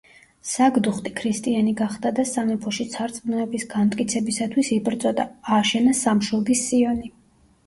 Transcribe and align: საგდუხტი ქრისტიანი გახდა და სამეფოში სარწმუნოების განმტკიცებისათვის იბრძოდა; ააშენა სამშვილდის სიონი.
საგდუხტი 0.51 1.11
ქრისტიანი 1.17 1.73
გახდა 1.81 2.11
და 2.19 2.25
სამეფოში 2.29 2.85
სარწმუნოების 2.95 3.67
განმტკიცებისათვის 3.75 4.73
იბრძოდა; 4.79 5.27
ააშენა 5.59 5.95
სამშვილდის 6.03 6.67
სიონი. 6.73 7.15